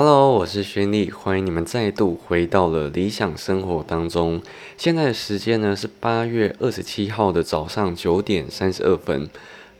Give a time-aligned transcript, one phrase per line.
[0.00, 4.40] Hello，我是轩丽，欢迎你们再度回到了理想生活当中。
[4.76, 9.28] 现在的时间呢是八月二十七号的早上九点三十二分。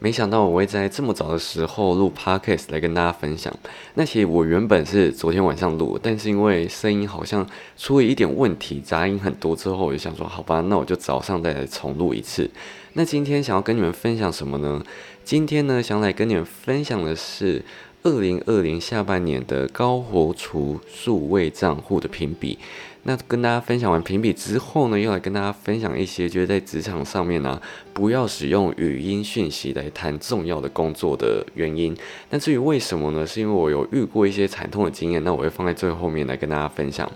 [0.01, 3.57] 没想到我会在这么早的时候录 podcast 来跟大家分享。
[3.95, 7.47] 那其实我原本是昨天晚上录，但是因为声音好像
[7.77, 12.51] 出了一点问题，杂音很多之后，我就想说，好吧，那我就早上再来重录一次。
[12.95, 14.83] 那今天想要跟你们分享什么呢？
[15.25, 17.63] 今天呢，想来跟你们分享的是
[18.09, 22.59] 二零二零下半年的高活储数位账户的评比。
[23.03, 27.61] 那跟大家分享完评比之后呢，又来跟大家分享一些，就是在职场上面呢，
[27.93, 31.95] 不要使用语音讯息来谈重要的工作的原因。
[32.31, 33.27] 那至于为什么呢？
[33.27, 37.11] 是因为我有遇过一些惨痛的经验，那我会放在最后面来跟大家分享。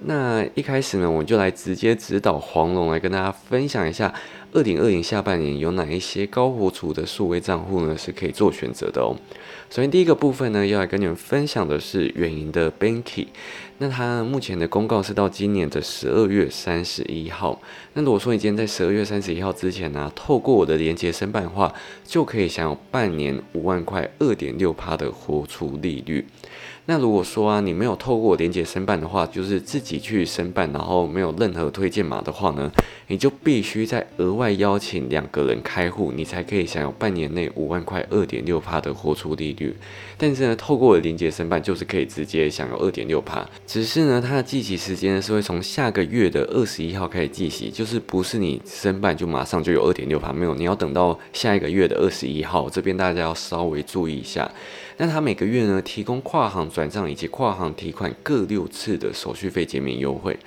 [0.00, 4.12] 那一开始呢，我就来直接指导黄龙来跟大家分享一下，
[4.52, 9.16] 二零二零下半年有哪一些高活储的数位账户呢是可以做选择的哦。
[9.68, 13.26] 首先第一个部分呢，要来跟你们分享的是远银的 Banky。
[13.78, 17.60] 那它目前的公告是到今年的十二月三十一号。
[17.92, 26.26] 那如果说你今天在十二月三十一号之前呢，透过我的连接申办的话，就可以享有半年五万块二点六趴的活出利率。
[26.88, 32.70] 那如果说啊，你没有透过连接申办的话，就是自己去申办，然后没有任何推荐码的话呢，
[33.08, 39.74] 你就必须再额外邀请两个人开户，你才可以享有半年内五万块二点六趴的活出利率。
[40.16, 43.44] 但是呢，透过连接申办就是可以直接享有二点六趴。
[43.66, 54.48] 只是呢，它的计息时间是会从下个月的二十一号开始计息，就是不是你申办就马上就有二点六趴，没有，你要等到下一个月的二十一号，这边大家要稍微注意一下。
[54.98, 60.38] 那它每个月呢提供跨行转账以及跨行提款各六次的手续费减免优惠，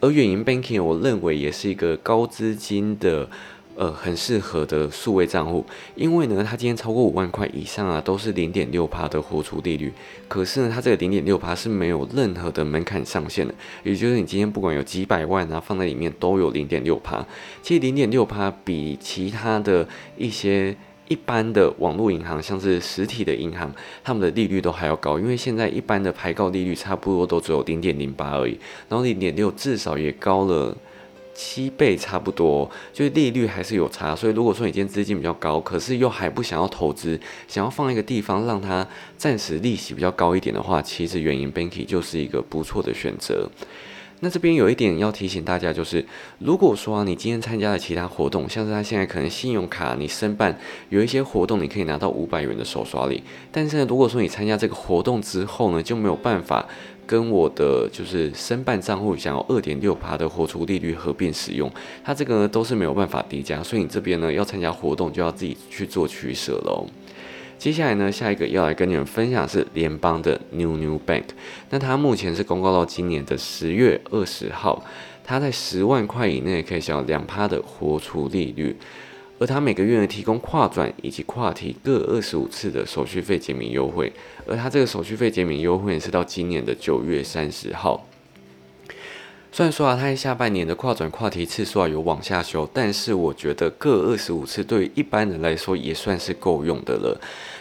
[0.00, 3.28] 而远银 Banking 我认为也是一个高资金的。
[3.76, 5.62] 呃，很适合的数位账户，
[5.94, 9.92] 因为呢，它今天超过五万块以上啊，都是零点六趴的活储利率。
[10.28, 13.54] 可是呢，它这个零点六趴是没有任何的门槛上限的，
[13.84, 17.22] 也就是你今天不管有几百万啊，放在里面都有零点六趴。
[17.60, 20.74] 其实零点六趴比其他的一些
[21.08, 23.70] 一般的网络银行，像是实体的银行，
[24.02, 28.58] 他们的利率都还要高，因为现在一般的排告利率差不多都只有零点零八而已，
[28.88, 30.74] 然后零点六至少也高了。
[31.36, 38.88] 七倍差不多，就是利率还是有差，所以如果说你今天资金比较高，可是又还不想要投资，想要放一个地方让它
[39.18, 43.50] 暂时利息比较高一点的话，其实原银 Banky 就是一个不错的选择。
[44.20, 46.02] 那这边有一点要提醒大家，就是
[46.38, 50.58] 如果说你今天参加了其他活动，像是他现在可能信用卡你申办
[50.88, 56.66] 有一些活动，你可以拿到五百元的手刷礼，但是呢，如果说你参加这个活动之后呢，就没有办法。
[57.06, 61.70] 跟我的就是申办账户想要二点六趴的活储利率合并使用，
[62.02, 66.86] 它这个呢都是没有办法叠加，所以你这边呢要参加活动就要自己去做取舍喽。
[67.58, 71.24] 接下来呢，下一个要来跟你们分享是联邦的 New New Bank，
[71.70, 74.84] 那它目前是公告到今年的十月二十号，
[75.24, 78.76] 它在十万块以内可以享有两趴的活储利率。
[79.38, 84.10] 而它每个月呢提供跨转以及跨提各二十五次的手续费减免优惠，
[84.46, 88.06] 而它这个手续费减免优惠是到今年的九月三十号。
[89.52, 97.20] 虽然说啊，它在下半年的跨转跨提次数啊有往下修，但是我觉得各二十五次对于一般人来说也算是够用的了。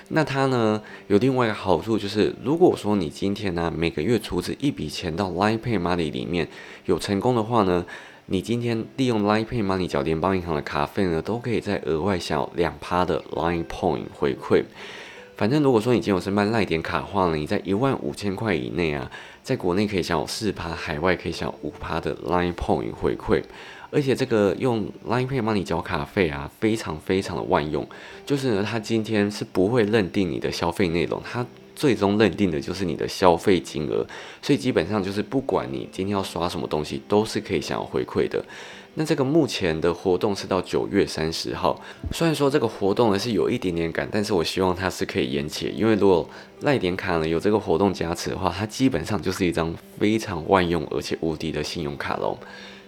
[0.09, 6.47] 那它呢有另外一个好处就是，如果说你今天呢每个月储值一笔钱到 Line Pay Money 里面
[6.85, 7.85] 有成功的话呢。
[8.27, 14.63] 你今天利用 Line Pay Money 缴联邦银行的卡费呢，都可以在额外享有两趴的 Line Point 回馈。
[15.37, 19.11] 反正如果说你今天有申办赖点卡的话呢，你在一万五千块以内啊，
[19.43, 23.43] 在国内可以享有四趴，海外可以享有五趴的 Line Point 回馈。
[23.91, 27.87] 而且这个用 Line Pay Money 缴卡费啊，非常非常的万用。
[28.25, 31.45] 就是呢，它今天是不会认定你的消费内容，它。
[31.75, 34.05] 最终认定的就是你的消费金额，
[34.41, 38.43] 所以基本上就是不管你今天要刷什么东西，都是可以想要回馈的。
[38.97, 41.81] 那这个目前的活动是到九月三十号，
[42.13, 46.25] 虽然说这个活动呢是有一点点赶，但是我希望它是可以延期，因为如果
[46.61, 52.37] 赖点卡呢有这个活动加持的话，它基本上就是一张非常万用而且无敌的信用卡喽。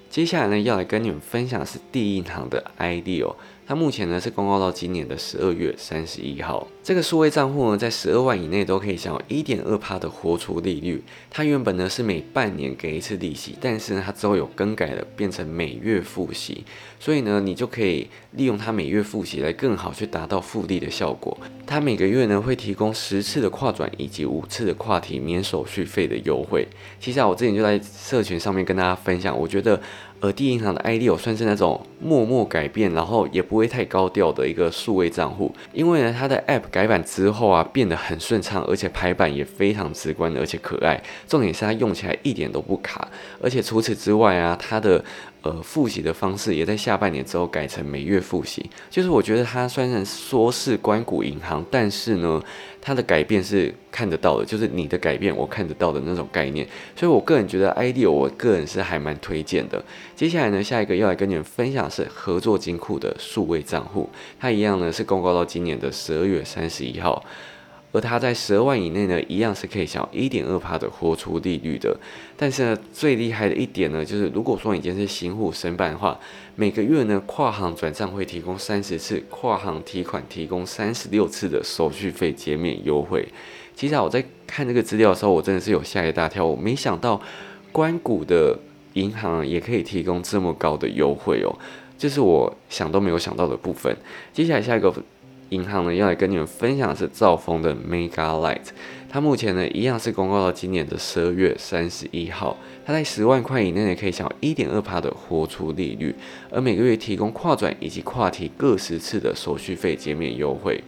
[0.10, 3.36] 接下来呢要来跟你们分享的是第一银行的 ID 哦。
[3.68, 11.04] 它目前呢是公告到今年的十二月三十一号，这个数位账户呢在十二万以内都可以享有一点二趴的活出利率。
[11.30, 16.64] 它原本呢是每半年给一次利息，但是呢它之后有更改了，变成每月付息，
[16.98, 21.38] 所以呢你就可以利用它每月付息来更好去达到复利的效果。
[21.66, 26.66] 它每个月呢会提供十次的跨转以及五次的跨提免手续费的优惠。
[27.02, 29.82] 其实啊我之前就在社群上面跟大家分享，我觉得
[30.20, 35.54] 而第一银行的 ID 有算是那种默默改变，然后也不会太高调的一个数位账户。
[35.74, 41.02] 因为呢，它的 App 改版之后啊，变得很顺畅，而且排版也非常直观，而且可爱。
[41.28, 43.08] 重点是它用起来一点都不卡，
[43.42, 45.04] 而且除此之外啊，它的
[45.48, 52.44] 呃，复习的方式也在下半年之后改成每月复习，就是我觉得它虽然说是关谷银行，但是呢，
[52.82, 56.68] 它的改变是看得到的，就是你的改变我看得到的那种概念，
[56.98, 59.82] 所以我个人觉得 i d e a 我个人是还蛮推荐的。
[60.18, 67.24] 接下来呢，下一个要来跟你们分享是合作金库的数位账户，它一样呢是公告到今年的十二月三十一号。
[67.98, 71.98] 而它在十二万以内呢，一样是可以享一点二趴的活出利率的。
[72.38, 76.20] 但是呢，最厉害的一点呢，就是如果说你今天是新户申办的话，
[76.56, 83.28] 每个月呢跨行转账会提供三十次，跨行提款提供三十六次的手续费减免优惠。
[83.76, 87.20] 其实我在看这个资料的时候，我真的是有吓一大跳，我没想到
[87.72, 88.60] 关谷的
[88.94, 91.50] 银行也可以提供这么高的优惠哦，
[91.98, 93.98] 这是我想都没有想到的部分。
[94.32, 94.94] 接下来下一个。
[95.50, 98.68] 银行呢要来跟你们分享的是兆丰的 Mega Light，
[99.10, 106.14] 它目前呢一样是公告到今年的十二月三十一号，它在十万块以内呢可以享一点二趴的活出利率，
[106.52, 110.84] 而每个月提供跨转以及跨提各十次的手续费减免优惠。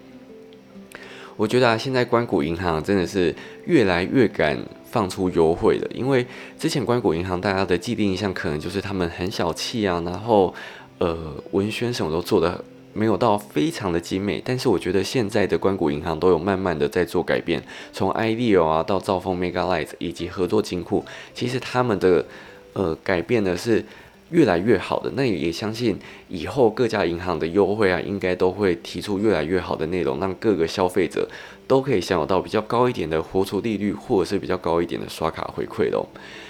[1.38, 3.34] 我觉得啊，现在关谷银行真的是
[3.66, 6.26] 越来越敢放出优惠了，因为
[6.58, 10.54] 之前关谷银行大家的既定印象可能就是他们很小气啊，然后
[10.98, 11.18] 呃
[11.52, 12.62] 文宣什么都做的。
[12.94, 17.62] 没有到非常的精美，但是我觉得现在的关谷银行都有慢慢的在做改变，
[17.94, 22.26] 从 IDEO 啊到兆丰 Mega Light 以及合作金库，其实他们的
[22.74, 23.86] 呃改变呢是
[24.32, 25.12] 越来越好的。
[25.16, 25.98] 那也相信
[26.28, 31.28] 以后各家银行的优惠啊，应该都会提出越来越好的内容，让各个消费者
[31.68, 36.06] 都可以享有到比较高一点的活出利率，或者是比较高一点的刷卡回馈喽。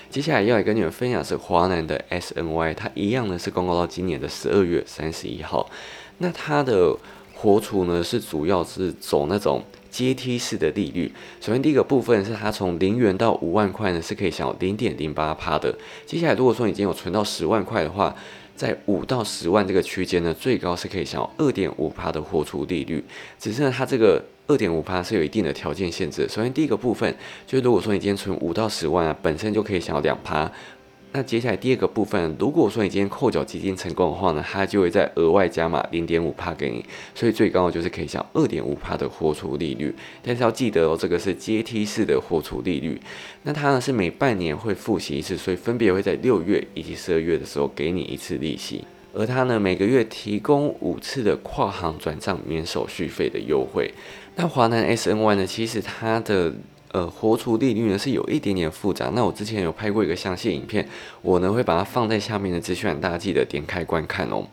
[0.10, 5.70] 接下来要来跟你们分享是华南的 SNY，它一样呢是公告到今年的十二月三十一号。
[6.20, 6.96] 那它的
[7.34, 11.12] 活储呢，是主要是走那种阶梯式的利率。
[11.42, 15.74] 首先第一个部分是它从零元到五万块呢，是可以享有零点零八趴的。
[16.06, 18.14] 接下来如果说已经有存到十万块的话，
[18.56, 23.04] 在五到十万这个区间呢，最高是可以享有二点五趴的活储利率。
[23.40, 26.28] 只是呢，它这个二点五趴是有一定的条件限制。
[26.28, 27.16] 首先第一个部分
[27.48, 30.52] 就是如果说你今天存五到十万啊，本身就可以享有两趴。
[31.12, 36.86] 那接下来第二个部分，如果说你今天扣缴基金成功的话呢，它就会再额外加码零点五帕给你，
[37.16, 39.92] 所以最高的就是可以享二点五帕的活储利率。
[40.22, 43.02] 但是要记得哦，这个是阶梯式的活储利率。
[43.42, 48.84] 那它呢是每半年会复习一次，所以分别会在六月以及十二月的时候给你一次利息。
[49.12, 53.92] 而它呢每个月提供五次的跨行转账免手续费的优惠。
[54.36, 56.54] 那华南 S N Y 呢，其实它的
[56.92, 59.12] 呃，活出利率呢是有一点点复杂。
[59.14, 60.88] 那我之前有拍过一个详细影片，
[61.22, 64.48] 我呢会把它放在下面的资讯，大家记得点开观看哦。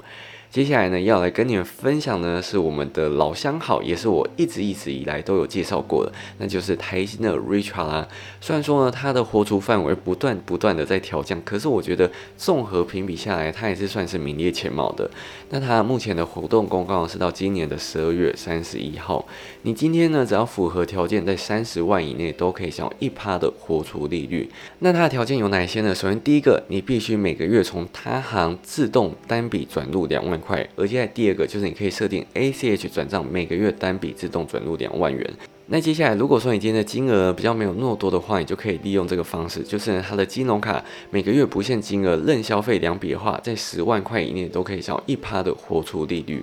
[0.57, 8.09] 接下来呢，要来跟你们分享的是我们的老相好，也是我一直一直以来都有介绍过的，那就是台新的 Richard 啦。
[8.41, 15.11] 虽然说呢，它的活出范围不断不断的在调降，可是我觉得综合评比下来，它也是算是名列前茅的。
[15.51, 19.27] 那它目前的活动公告是到今年的十二月三十一号。
[19.61, 24.51] 你今天呢，只要符合条件，在三十万以内都可以享有一趴的活出利率。
[24.79, 25.95] 那它的条件有哪些呢？
[25.95, 30.41] 首先第一个，你必须每个月从他行自动单笔转入两万。
[30.47, 35.31] 块，而接下来第二个就是你可以设定 ACH 转账，每个月单笔自动转入两万元。
[35.67, 46.41] 那接下来如果说你今天的金额比较没有那么多的话，你就可以利用这个方式，就是它的金融卡每个月不限金额，任消费两笔的话，在十万块以内都可以享有一趴的活出利率。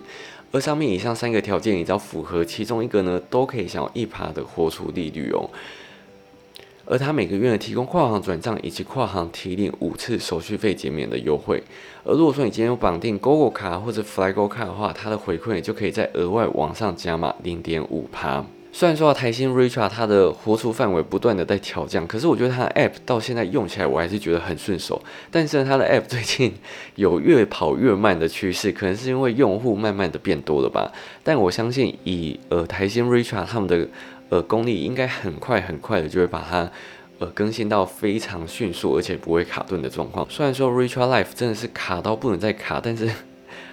[0.52, 5.50] 而上面以上三个条件，你只要符合其中一个呢，都可以享有一趴的活出利率哦。
[6.86, 11.64] 而它每个月提供跨行转账以及跨行提领五次手续费减免的优惠。
[12.04, 18.46] 而如果说你今天有绑定 GoGo 卡或者 FlyGo 卡的话，它的回馈也就可以在额外往上加码零点五趴。
[18.76, 25.00] 虽然说台新 Richard 它的活出范围不断的在调降，可是我觉得它的 App 到现在用起来我还是觉得很顺手。
[25.30, 26.52] 但是呢，它的 App 最近
[26.96, 30.92] 有越跑越慢的趋势，可能是因为用户慢慢的变多了吧。
[31.24, 33.88] 但我相信以呃台新 Richard 他们的
[34.34, 36.68] 呃，功力应该很快很快的就会把它
[37.20, 40.26] 呃更新到非常迅速，而且不会卡顿的状况。
[40.28, 43.08] 虽然说 Retro Life 真的是卡到不能再卡，但是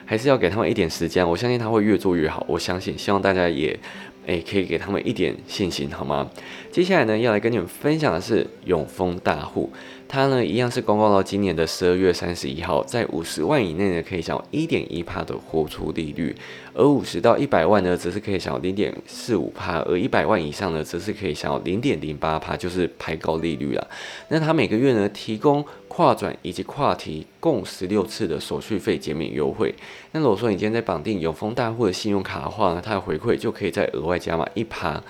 [0.04, 1.26] 还是要给他们一点时间。
[1.26, 2.44] 我相信他会越做越好。
[2.46, 3.80] 我相信，希望大家也
[4.26, 6.28] 诶可以给他们一点信心，好吗？
[6.70, 9.72] 接下来呢，要来跟你们分享的是永丰大户。
[10.10, 16.34] 它呢一样是公告到今年的十二月三十一号，在五十万以内呢可以享有一点一帕的活出利率，
[16.74, 23.88] 而五十到一百万呢则是可以享有零点四五帕，而一百万以上呢则是可以享有零点零八帕，就是排高利率了。
[24.30, 29.72] 那它每个月呢提供跨转以及跨提共十六次的手续费减免优惠。
[30.10, 35.00] 那如果说你今天在绑定永丰大户的信用卡的话呢，它的回馈就可以再额外加码一趴。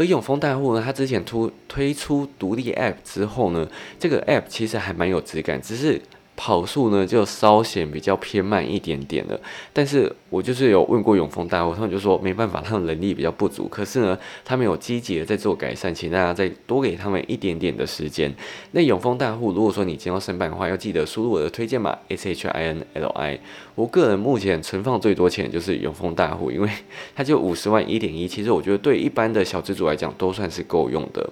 [0.00, 6.00] 而永丰大户呢，它之前推推出独立 App 之后呢，这个 App 其实还蛮有质感，只是。
[6.42, 9.38] 跑速呢就稍显比较偏慢一点点了，
[9.74, 13.68] 但是我就是有问过永丰大户，他们就说没办法，他们能力比较不足。
[13.68, 18.34] 可是呢，他们有积极的在做改善，请大家再多给他们一点点的时间。
[18.70, 23.38] 那永丰大户，如果说你今天要申办的话，要记得输入我的推荐码 S H I N L I。
[23.74, 26.70] 我个人目前存放最多钱就是永丰大户，因为
[27.14, 31.28] 它就五十万一点一，其实我觉得对一般的小资主来讲都算是够用的。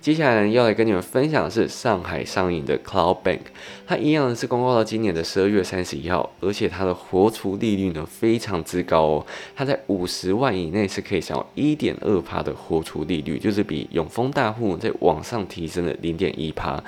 [0.00, 3.40] 接下来，要来跟你们分享的是上海上映的 Cloud Bank，
[3.86, 9.26] 它一样是公告到今年的十二月三十一号，而且它的活出利率呢非常之高哦，
[9.56, 16.80] 它在五十万以内是可以享有一点二趴的活出利率，就是比永丰大户在往上提升了零点一趴，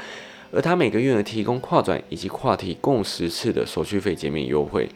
[0.52, 4.88] 而它每个月呢提供跨转以及跨提共十次的手续费减免优惠。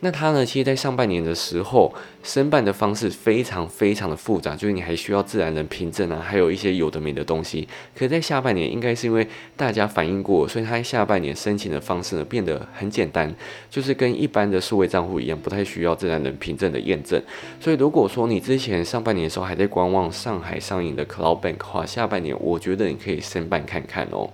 [0.00, 0.46] 那它呢？
[0.46, 7.66] 其实，在上半年的时候，申办的方式非常非常的复杂，就是你还需要自然人凭证啊，还有一些有的没的东西。
[7.96, 9.26] 可在下半年，应该是因为
[9.56, 13.34] 大家反映过，所以它下半年申请的方式呢变得很简单，
[13.68, 17.20] 就是跟一般的数位账户一样，不太需要自然人凭证的验证。
[17.60, 24.30] 所以，如果说你之前上半年的时候还在观望上海上映的 Cloud Bank 的话，下半年我觉得你可以申办看看哦。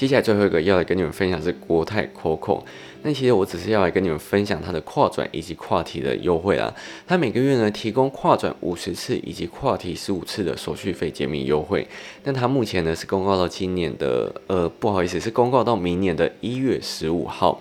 [0.00, 2.62] 接下来最后一个要来跟你们分享是国泰 COCO。
[3.02, 6.74] 那其实我只是要来跟你们分享它的跨转以及跨提的优惠啦。
[7.06, 11.86] 它每个月呢提供跨转五十次以及跨提十五次的手续费减免优惠。
[12.24, 17.60] 但它目前呢是公告到今年的呃不好意思是公告到明年的一月十五号。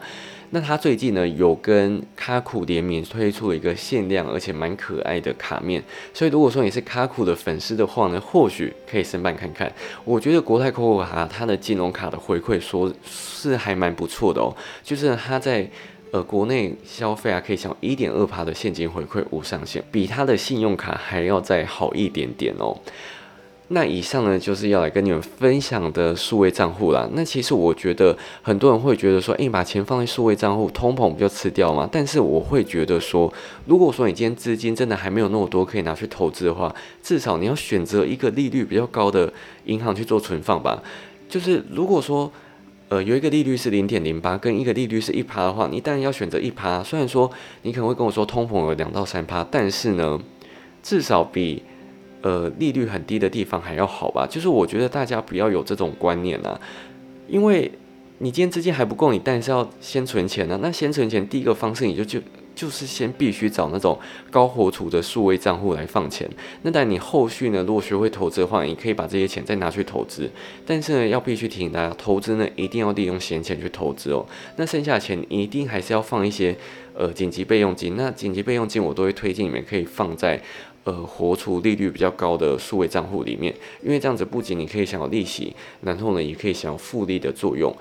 [0.51, 9.71] 那他最近呢有跟卡库联名推出了一个限量而且蛮可爱的卡面，所以如果说你是卡库的粉丝的话呢，或许可以申办看看。
[10.03, 15.69] 我觉得国泰 COCO 卡它的金融卡的回馈说是还蛮不错的哦，就是它在
[16.11, 22.75] 呃国内消费啊可以享一点二趴的现金回馈无上限，比它的信用卡还要再好一点点哦。
[23.71, 27.07] 那以上呢，就是要来跟你们分享的数位账户啦。
[27.13, 31.87] 那其实我觉得很多人会觉得说，诶，把钱放在数位账户，通膨不就吃掉吗？
[31.91, 33.31] 但是我会觉得说，
[33.67, 36.73] 如果说你今天资金真的还没有那么多可以拿去投资的话，
[37.03, 39.31] 至少你要选择一个利率比较高的
[39.65, 40.81] 银行去做存放吧。
[41.29, 42.31] 就是如果说，
[42.87, 46.83] 呃，有一个利率是零点零八，跟一个利率是一趴的话，你当然要选择一趴。
[46.83, 47.29] 虽然说
[47.61, 50.19] 你可能会跟我说通膨有两到三趴，但是呢，
[50.81, 51.61] 至少比。
[52.21, 54.27] 呃，利率很低的地方还要好吧？
[54.29, 56.59] 就是我觉得大家不要有这种观念啊，
[57.27, 57.71] 因为
[58.17, 60.59] 你今天资金还不够，你但是要先存钱呢。
[60.61, 62.19] 那先存钱，第一个方式你就就
[62.53, 63.97] 就是先必须找那种
[64.29, 66.29] 高活储的数位账户来放钱。
[66.63, 70.29] 那但你后续呢，如果学会投资的话，你可以把这些钱再拿去投资。
[70.65, 74.25] 但是呢，要必须提醒大家，投资呢一定要利用闲钱去投资哦。
[74.57, 76.53] 那剩下的钱一定还是要放一些
[76.93, 77.95] 呃紧急备用金。
[77.95, 80.41] 那紧急备用金我都会推荐你们可以放在。
[80.89, 83.53] 呃，活出利率比较高的数位账户里面，
[83.83, 87.71] 因为这样子不仅你可以享有利息，然后呢，也可以享有复利的作用。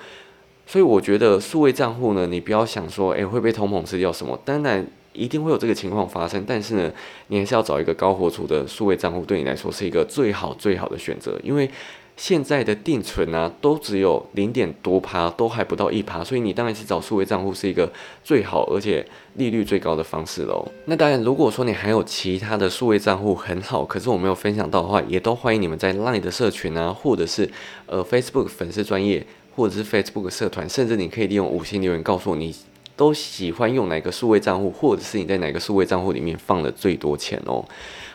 [0.66, 4.38] 所以我觉得数位账户呢，你不要想说，诶会被通膨吃掉什么？
[4.44, 6.92] 当然一定会有这个情况发生，但是呢，
[7.28, 11.70] 你还是要找一个高活储的数位账户，对你来说是一个最好最好的选择，因为。
[12.18, 17.88] 现在的定存啊，都只有零点多趴，都还不到一趴，所以你当然是找数位账户是一个
[18.24, 20.66] 最好而且利率最高的方式喽。
[20.86, 27.48] 那当然，如果说你还有其他的数位账户很好，可是我没有分享到的话，也都欢迎你们在 Line 的社群啊，或者是
[27.86, 32.52] 呃 Facebook 粉丝专业，或者是 Facebook 社团，甚至你可以利用五星留言告诉我你
[32.96, 37.64] 都喜欢用哪个数位账户，或者是你在哪个数位账户里面放了最多钱哦。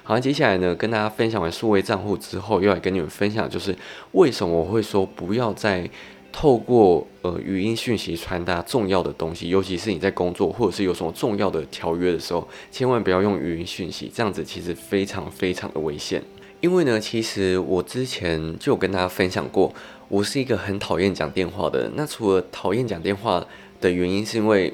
[0.06, 3.74] 好，接下来呢，跟大家分享完数位账户之后，又来跟你们分享，就是
[4.12, 5.90] 为什么我会说不要再
[6.30, 16.22] 透过呃语音讯息传达重要的东西，尤其是你在工作或者是有什么重要的条约的时候，千万不要用语音讯息，这样子其实非常非常的危险。
[16.60, 19.74] 因为呢，其实我之前就有跟大家分享过，
[20.10, 21.92] 我是一个很讨厌讲电话的人。
[21.96, 23.46] 那除了讨厌讲电话
[23.80, 24.74] 的原因，是因为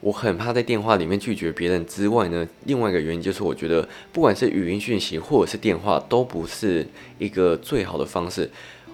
[0.00, 6.86] 我很怕在电话里面拒绝别人之外呢，另外一个原因就是我觉得不管是语音讯息或者是电话都不是
[7.18, 8.50] 一个最好的方式。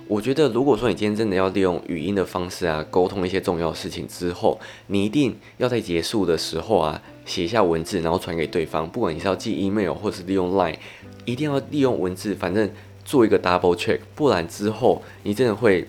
[0.09, 8.89] 我觉得如果说你今天真的要利用语音的方式啊沟通一些重要事情之后，你一定要在结束的时候啊写一下文字，然后传给对方。
[8.89, 10.77] 不管你是要寄 email 或是利用 line，
[11.25, 12.71] 一定要利用文字，反正
[13.05, 15.85] 做一个 double check，不然之后你真的会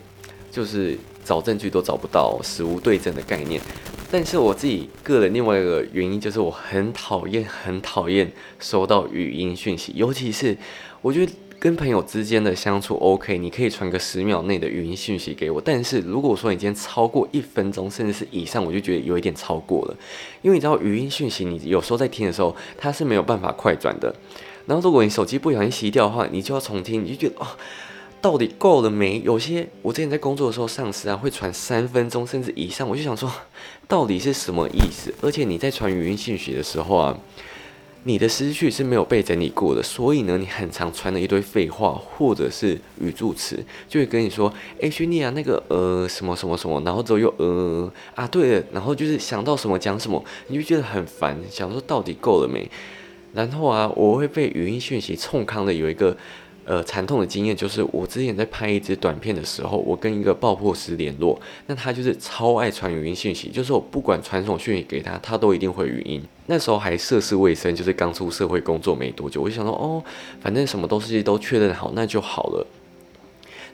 [0.51, 3.61] 就是找证据都找不到，死无对证的概念。
[4.09, 10.57] 但是我自己个人另外一个原因就是我很讨厌很讨厌收到语音讯息，尤其是
[11.01, 15.59] 我觉得跟朋友之间的相处 OK，你可以传个十秒内的语音讯息给我。
[15.59, 19.97] 但是如果说你今天超过一分钟，甚至是以上，我就觉得有一点超过了，
[20.41, 24.15] 因为你知道语音讯息你有时候在听的时候它是没有办法快转的，
[24.67, 27.47] 然后如果你手机不小心熄掉的话，你就要重听，你就觉得哦。
[28.19, 29.21] 到底够了没？
[29.23, 33.31] 有些我之前在工作的时候，上司啊会传三分钟甚至以上，我就想说，
[33.87, 35.13] 到底是什么意思？
[35.21, 37.17] 而且你在传语音信息的时候啊，
[38.03, 52.69] 你的思绪是没有被整理过的，所以呢，你很常传了一堆废话或者是语助词，就会跟你说，哎，兄弟啊，那个呃什么什么什么，然后之后又呃啊对了，然后就是想到什么讲什么，你就觉得很烦，想说到底够了没？
[53.33, 56.17] 然后啊，我会被语音讯息冲康的有一个。
[56.67, 66.21] 呃，惨痛的经验就是，我之前在拍一支短片的时候，我跟一个爆破师联络，那他就是超爱传语音信息，就是我不管传什么讯息给他，他都一定会语音。
[66.47, 70.03] 那时候还涉世未深，就是刚出社会工作没多久，我就想说，哦，
[70.41, 72.67] 反正什么东西都确认好，那就好了。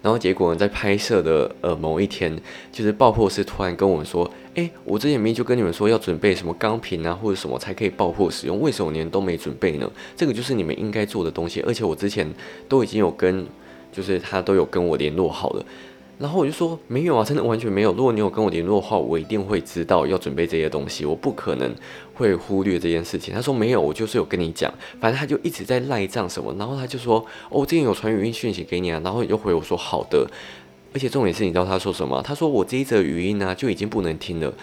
[0.04, 2.38] 然后结果呢，在拍摄的呃某一天，
[2.72, 9.92] 就是爆破师突然跟我们说：“哎，我之前明就跟你们说要准备什么钢瓶啊，或者什么才可以爆破使用，为什么你们都没准备呢？
[10.16, 12.32] 这个就是你们应该做的东西，而且我之前
[12.70, 13.46] 都已经有跟，
[13.92, 15.66] 就是他都有跟我联络好了。”
[16.20, 17.92] 然后我就说没有啊，真的完全没有。
[17.94, 21.74] 如果你有跟我联络的话，我一定会知道要准备这些东西，我不可能
[22.14, 23.34] 会忽略这件事情。
[23.34, 24.72] 他说没有，我就是有跟你讲。
[25.02, 27.18] 反正他就一直在赖账什么，然后他就说
[27.50, 30.26] 哦，我之前有传语音讯息给你啊，然后又回我说好的。
[30.94, 32.22] 而且重点是，你知道他说什么？
[32.22, 34.54] 他说我这一则语音呢就已经不能听了，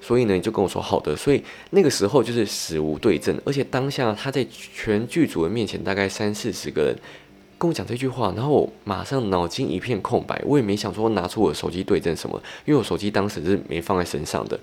[0.00, 1.16] 所以呢你就跟我说好的。
[1.16, 6.96] 所以那个时候就是死无对证，而且当下他在全剧组的面前，大概三四十个人。
[7.58, 14.58] 跟我讲这句话，然后我马上脑筋一片空白，我也没想说拿出我的手机对证什么，因为我手机当时是没放在身上的。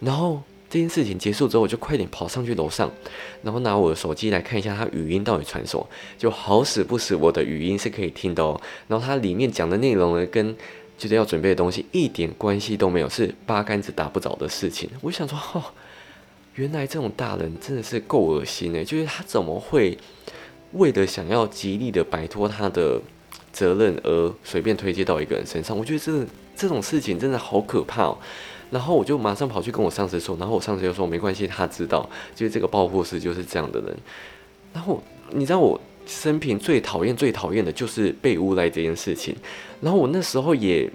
[0.00, 2.90] 然后这件事情结束之后，我就快点跑上去楼上，
[3.42, 5.88] 然后拿我的手机来看一下他语音到底传什么。
[6.16, 8.60] 就好死不死，我的语音是可以听的哦。
[8.86, 10.54] 然后它里面讲的内容呢，跟
[10.98, 14.90] 就是要准备的东西一点关系都没有，是八竿子打不着的事情。
[15.00, 15.62] 我想说，哦，
[16.54, 19.96] 原来这种大人真的是够恶心诶，就是他怎么会？
[20.72, 23.00] 为了想要极力的摆脱他的
[23.50, 28.18] 责任而随便推卸到一个人身上，我觉得这这种事情真的好可怕哦。
[28.70, 33.96] 然后我就马上跑去跟我上司说，然后我上司就说没关系，他知道，就是这个爆破师就是这样的人。
[34.72, 39.34] 然后你知道我生平最讨厌、最讨厌的就是被诬赖这件事情。
[39.80, 40.90] 然后我那时候也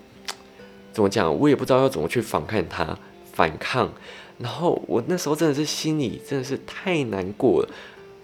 [0.92, 2.98] 怎么讲，我也不知道要怎么去反抗他、
[3.32, 3.92] 反抗。
[4.40, 7.70] 然后我那时候真的是心里真的是太难过了。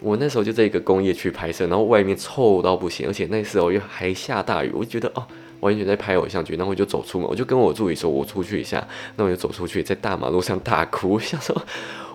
[0.02, 5.28] 我那时候就在一个工业区拍摄，然后外面臭到不行，而且那时候又还下大雨，我就觉得哦，
[5.60, 11.56] 完全在拍偶像剧，然后我就走出门，我就跟我助理说，我出去一下，那我就走出去，在大马路上大哭，我想说，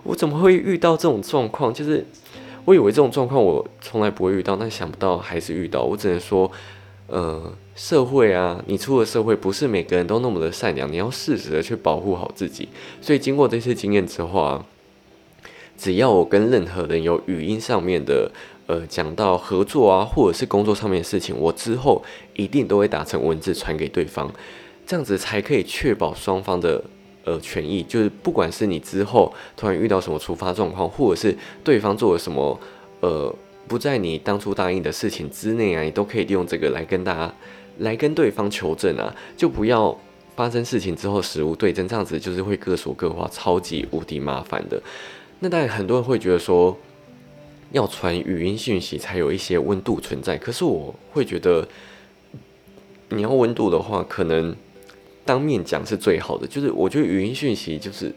[0.03, 1.73] 我怎么会遇到这种状况？
[1.73, 2.07] 就是
[2.65, 5.83] 我以为这种状况我从来不会遇到，但想不到还是遇到。
[5.83, 6.51] 我只能说，
[7.07, 12.69] 呃，社会啊，你出了社会，不是每个人都那么的善良，你要适时的去保护好自己。
[13.01, 14.65] 所以经过这些经验之后啊。
[15.77, 18.31] 只要我跟任何人有语音上面的，
[18.67, 22.03] 呃，讲到合作啊，或者是工作上面的事情，我之后
[22.35, 24.33] 一定都会打成文字传给对方，
[24.87, 26.83] 这样子才可以确保双方的
[27.25, 27.83] 呃权益。
[27.83, 32.59] 就是不管是你之后突然遇到什么突发状况，或者是对方做了什么
[33.01, 33.35] 呃
[33.69, 37.35] 不在你当初答应的事情之内啊，你都可以利用这个来跟大家
[37.79, 39.95] 来跟对方求证啊，就不要
[40.35, 44.83] 发生事情之后实物对证，这样子就是会各说各话，超级无敌麻烦的。
[45.41, 46.77] 那当然，很多人会觉得说，
[47.75, 50.39] 要传语音讯息才有一些温度存在。
[50.39, 51.69] 可是我会觉得，
[53.11, 54.57] 你要温度的话，可能
[55.25, 56.47] 当面讲是最好的。
[56.47, 58.11] 就是我觉得语音讯息就是。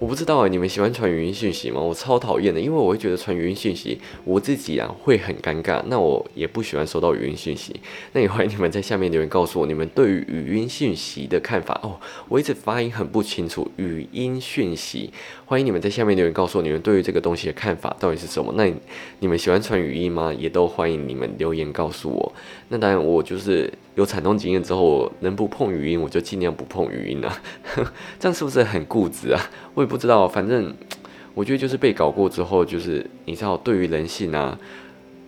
[0.00, 1.80] 我不知道啊，你们喜欢传语音讯息吗？
[1.80, 5.82] 我超讨厌的，因为我会觉得传语音讯息，我自己啊会很尴尬。
[5.86, 7.74] 那我也不喜欢收到语音讯息。
[8.12, 11.98] 那也欢迎你们在下面留言告诉我你们对于语音讯息的看法哦。
[12.28, 15.12] 我一直发音很不清楚，语音讯息，
[15.44, 18.54] 欢迎你们在下面留言告诉我你们对于这个东西的看法到底是什么。
[18.56, 18.72] 那
[19.18, 20.32] 你们喜欢传语音吗？
[20.32, 22.32] 也都欢迎你们留言告诉我。
[22.68, 27.42] 那当然，我就是有惨痛经验之后，能不碰语音我就尽量不碰语音啊。
[28.20, 29.40] 这样是不是很固执啊？
[29.74, 30.72] 我也不知道，反正
[31.34, 34.56] 我觉得就是被搞过之后，就是你知道，对于人性啊，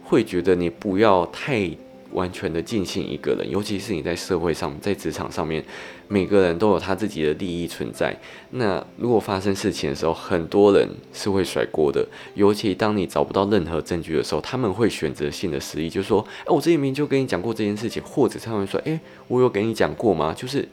[0.04, 1.68] 会觉得你不要太。
[2.12, 5.64] 完全的尽信一个人，尤其是你在社会上、在职场上面，
[6.08, 8.14] 每个人都有他自己的利益存在。
[8.50, 12.06] 那如果发生事情的时候，很多人是会甩锅的。
[12.34, 20.68] 尤其当你找不到任何证据的时候，他们会选择性的失忆，就说：“哎，我这一明就跟你讲过这件事情。”或者他们说：“哎，我有跟你讲过吗？”就是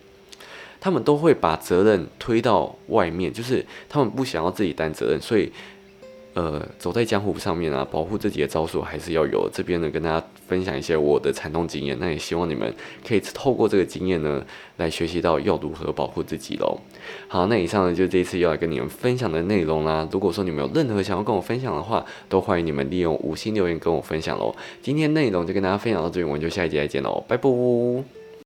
[0.80, 5.52] 他们都会把责任推到外面，就是他们不想要自己担责任，所以。
[6.38, 9.50] 呃，走在江湖上面啊，保护自己的招数还是要有。
[9.52, 12.72] 这边呢，跟大家分享一些我的惨痛经验，那也希望你们
[13.04, 14.46] 可以透过这个经验呢，
[14.76, 16.80] 来学习到要如何保护自己喽。
[17.28, 20.08] 好，那以上呢就这一次要来跟你们分享的内容啦。
[20.12, 24.56] 如果说你们有任何想要跟我分享的话，都欢迎你们利用五星留言跟我分享喽。
[24.84, 28.17] 今天内容就跟大家分享到这里，我们就下一集再见喽，拜拜。